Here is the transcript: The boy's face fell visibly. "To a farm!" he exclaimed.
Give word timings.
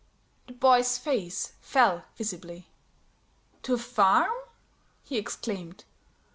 The 0.47 0.53
boy's 0.53 0.97
face 0.97 1.53
fell 1.61 2.05
visibly. 2.15 2.65
"To 3.61 3.75
a 3.75 3.77
farm!" 3.77 4.33
he 5.03 5.19
exclaimed. 5.19 5.85